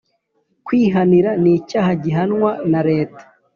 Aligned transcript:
Kwihanira 0.65 1.29
ni 1.41 1.51
icyaha 1.57 1.91
gihanirwa 2.03 2.51
na 2.71 2.81
leta 2.89 3.23